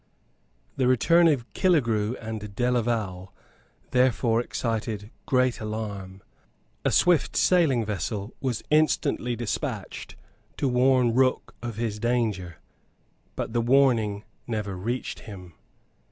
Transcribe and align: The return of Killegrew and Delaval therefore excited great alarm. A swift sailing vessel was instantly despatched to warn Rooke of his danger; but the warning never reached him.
The 0.77 0.87
return 0.87 1.27
of 1.27 1.47
Killegrew 1.53 2.17
and 2.19 2.41
Delaval 2.55 3.35
therefore 3.91 4.41
excited 4.41 5.11
great 5.27 5.59
alarm. 5.59 6.23
A 6.83 6.89
swift 6.89 7.35
sailing 7.37 7.85
vessel 7.85 8.33
was 8.39 8.63
instantly 8.71 9.35
despatched 9.35 10.15
to 10.57 10.67
warn 10.67 11.13
Rooke 11.13 11.53
of 11.61 11.75
his 11.75 11.99
danger; 11.99 12.55
but 13.35 13.53
the 13.53 13.61
warning 13.61 14.23
never 14.47 14.75
reached 14.75 15.19
him. 15.19 15.53